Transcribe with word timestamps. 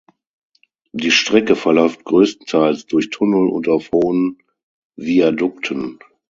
Die 0.93 1.11
Strecke 1.11 1.55
verläuft 1.55 2.05
größtenteils 2.05 2.87
durch 2.87 3.11
Tunnel 3.11 3.47
und 3.49 3.67
auf 3.67 3.91
hohen 3.91 4.39
Viadukten. 4.95 5.99